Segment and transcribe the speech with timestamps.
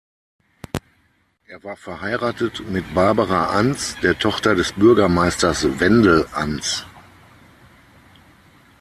[1.45, 6.87] Er war verheiratet mit Barbara Ans, der Tochter des Bürgermeisters Wendel Ans.